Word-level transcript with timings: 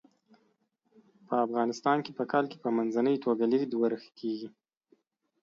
په 1.27 1.35
افغانستان 1.45 1.97
کې 2.05 2.11
په 2.17 2.23
کال 2.31 2.45
کې 2.51 2.57
په 2.63 2.69
منځنۍ 2.77 3.15
توګه 3.25 3.43
لږ 3.51 3.69
ورښت 3.81 4.09
کیږي. 4.19 4.49